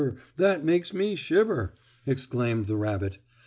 That 0.37 0.65
makes 0.65 0.95
me 0.95 1.15
shiver!" 1.15 1.75
exclaimed 2.07 2.65
the 2.65 2.75
rabbit. 2.75 3.19